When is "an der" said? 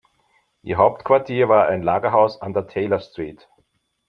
2.41-2.65